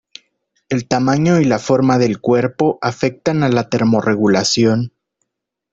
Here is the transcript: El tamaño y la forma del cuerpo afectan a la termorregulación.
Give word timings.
El 0.69 0.87
tamaño 0.87 1.39
y 1.39 1.45
la 1.45 1.59
forma 1.59 1.99
del 1.99 2.19
cuerpo 2.19 2.79
afectan 2.81 3.43
a 3.43 3.49
la 3.49 3.69
termorregulación. 3.69 4.93